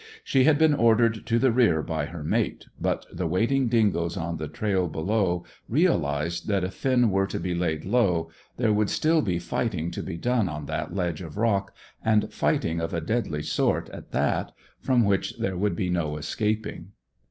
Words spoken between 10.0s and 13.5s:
be done on that ledge of rock, and fighting of a deadly